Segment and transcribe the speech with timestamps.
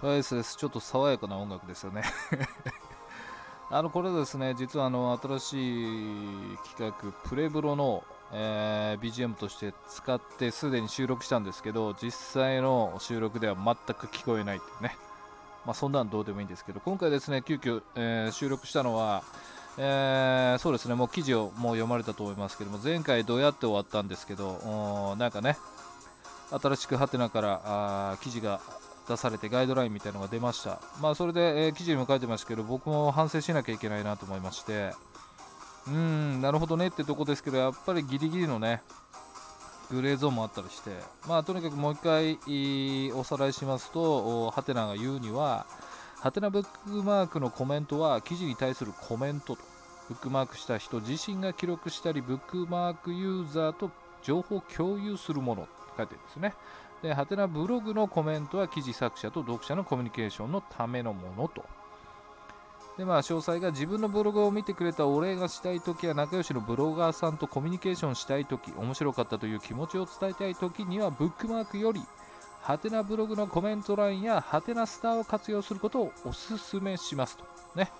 [0.00, 0.56] はい、です。
[0.56, 2.04] ちょっと爽やかな音楽ですよね
[3.68, 14.96] あの、これですね、実はあの、新しい企画、プレブロの、えー、BGM として使ってすでに収録したんですけど、実際の収録では全く聞こえないっていうね。
[15.66, 19.24] まあ、そんなんどうでもいいんですけど、今回ですね、急遽、えー、収録したのは、
[19.78, 25.58] えー、そうですね、もう記事をもう読まれたと思いますけども、前回どうやって終わったんですけど、なんかね、
[26.52, 28.60] 新しくハテナからあ記事が
[29.08, 30.80] 出されてガイドラインみたいなのが出ました。
[31.00, 34.92] まあ、それで、えー、記事にも書いてましたけど、僕も反省しなきゃいけないなと思いまして、
[35.86, 38.82] うん、なるほどねってとこですけど、やっぱりギリギリのね、
[39.90, 40.90] グレーゾーンもあったりして、
[41.26, 42.38] まあ、とにかくもう一回
[43.12, 45.66] おさらいしますと、ハテナが言うには、
[46.20, 49.62] ハテナブックマークのコメントは記事に対するコメントと、
[50.08, 53.90] ブックマークした人自身が記録したり、ブックマークユーザーと
[54.22, 56.54] 情報共有するものって書いてるんですね。
[57.02, 61.64] で、ハテナブログのコメントは記事作者と読者のコミュニケーションのためのものと。
[62.96, 72.02] で、まあ、詳細が自分のブログを見てくれたお礼がしたいときや仲良しのブロガーさんとコミュニケーションしたいとき、面白かったという気持ちを伝えたいときには、ブックマークより、
[72.60, 77.44] ハテナブログのコメント欄やハテナスターを活用することをお勧めしますと。
[77.76, 77.92] ね。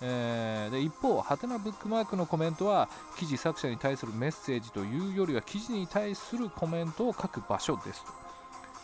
[0.00, 8.25] えー、で一方、ハテナブックマークのコメントは記事作者に対するメッセージというよりは記事に対するコメントを書く場所ですと。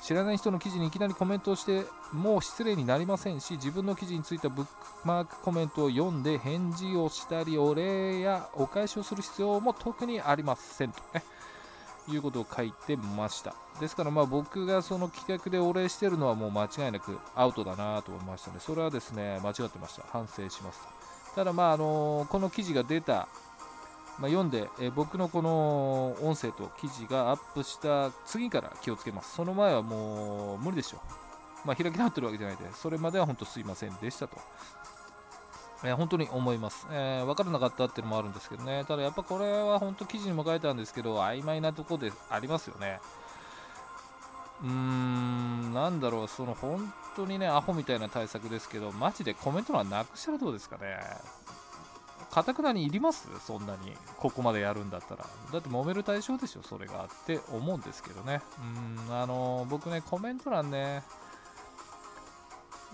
[0.03, 4.73] 知らない人の記事にいきなりコメントをしてもう失礼になりませんし自分の記事についてブック
[5.05, 11.23] マークコメントを読んで返事をしたりお礼やお返しをする必要も特にありませんとね。
[12.09, 13.55] いうことを書いてました。
[13.81, 20.03] ですからまあ僕がその企画でお礼してるのはもう間違いなくアウトだなと思いましたのでそれはですね間違ってました。
[20.11, 20.81] 反省します
[21.37, 21.45] た。
[21.45, 23.29] だまああのこの記事が出た
[24.19, 29.35] まあ、読んで、え、僕のこの音声と記事がアップした次から気をつけます。
[29.35, 31.01] その前はもう無理でしょう。
[31.67, 34.37] まあ、開き直ってるわけじゃないで、それまでは本当すいませんでしたと。
[35.85, 37.27] えー、本当に思います、えー。
[37.27, 38.85] 分からなかったっていうのもあるんですけどね。
[38.87, 43.01] ただやっぱこれは本当記事にも書いてあるんですけど、曖昧なとこでありますよね。
[44.63, 51.01] うーん、なんだろう、その本当にね、アホみたいな対策ですけど、マジでコメント欄なくしたらどうですかね。
[52.33, 53.29] かたくなにいります？
[53.47, 53.93] そんなに。
[54.17, 55.27] ここまでやるんだったら。
[55.53, 57.05] だって揉める対象でしょ、それが。
[57.05, 58.41] って思うんですけどね。
[59.07, 61.03] うん、あの、僕ね、コメント欄ね、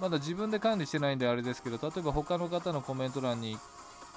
[0.00, 3.56] まだ自分で管理してないんであれですけど、例えば他の方のコメント欄に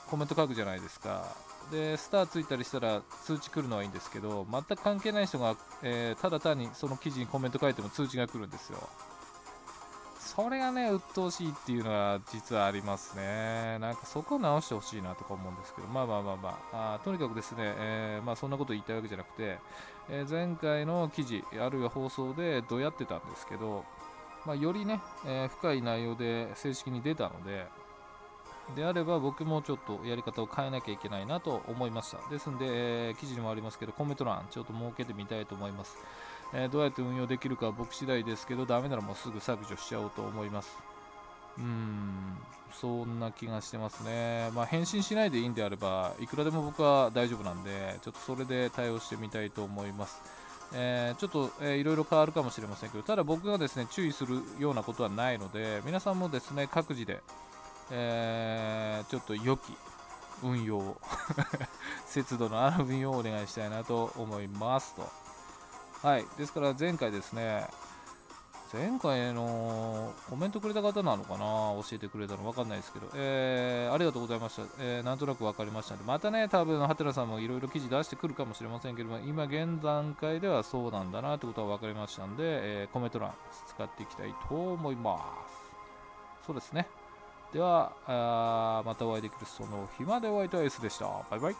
[0.09, 1.23] コメント書くじゃないですか。
[1.71, 8.89] で、スターついたりしたら通知来るのはいいんですけど、全く関係ない人が、えー、ただ単にその記事にコメント書いても通知が来るんですよ。
[10.33, 13.77] それがね、鬱陶しいっていうのは実はありますね。
[13.79, 19.59] なんかそこを直してほしいなとか思うんですけど、まあまあまあまあ、あとにかくですね、えー、まあそんなこと言いたいわけじゃなくて、
[20.09, 23.83] えー、前回の記事、あるいは放送でどうやってたんですけど、
[24.45, 27.67] まあ、よりね、えー、深い内容で正式に出たので、
[28.73, 32.29] であれば僕もちょっとやり方を変えなきゃいけないなと思いました。
[32.29, 32.67] ですんで、
[33.09, 35.97] えー、記事にもありますけど、コメント欄ちょっと設けてみたいと思います。
[36.53, 40.77] えー、どうやって運用できるかは僕次第ですけど、ダメならもうすぐ削除しちゃおうと思います。
[41.57, 42.37] うーん、
[42.73, 44.49] そんな気がしてますね。
[44.53, 50.21] まあ、返信しないでいいんであれば、いくらでも僕は大丈夫なんで、ちょっとそれで対応してみたいと思います。
[50.73, 57.21] えー、ちょっと、えー、いろいろ変わるかもしれませんけど、ただ僕がですね、注意するようなことはないので、皆さんもですね、各自で、
[57.91, 59.75] えー、ちょっと良き
[60.43, 60.97] 運用
[62.07, 65.09] 節度のある運用をお願いしたいなと思いますと。
[66.01, 66.25] はい。
[66.37, 67.67] ですから前回ですね、
[68.73, 71.39] 前回のコメントくれた方なのかな？
[71.39, 72.43] 教えてくれたの？
[72.43, 74.63] 分かんないですけど、えー、ありがとうございました。
[74.79, 83.33] えー、なんとなく分かりましたので、またね、多分、ハテナさんもいろいろ記事出してくるかもしれませんけども、今現段階ではそうなんだなってことは分かりましたんで、えー、コメント欄
[83.67, 85.19] 使っていきたいと思いま
[86.41, 86.47] す。
[86.47, 86.87] そうですね。
[87.53, 91.05] では、あまたお会いできるその日までお会いいたい S でした。
[91.29, 91.55] バイバイ。